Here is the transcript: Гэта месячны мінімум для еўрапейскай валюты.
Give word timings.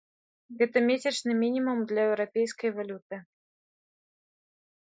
Гэта 0.59 0.81
месячны 0.87 1.31
мінімум 1.43 1.83
для 1.91 2.01
еўрапейскай 2.09 2.69
валюты. 2.81 3.23